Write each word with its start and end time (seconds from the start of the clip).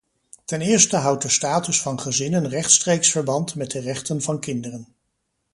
Ten 0.45 0.61
eerste 0.61 0.97
houdt 0.97 1.21
de 1.21 1.29
status 1.29 1.81
van 1.81 1.99
gezinnen 1.99 2.49
rechtstreeks 2.49 3.11
verband 3.11 3.55
met 3.55 3.71
de 3.71 3.79
rechten 3.79 4.21
van 4.21 4.39
kinderen. 4.39 4.87